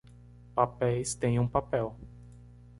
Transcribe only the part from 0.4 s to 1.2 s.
Papéis